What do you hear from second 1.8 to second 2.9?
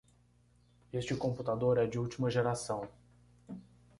de última geração.